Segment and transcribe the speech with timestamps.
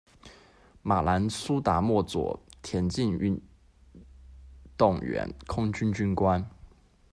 [0.81, 3.39] 马兰·苏达莫佐田径运
[4.75, 6.43] 动员、空军军官。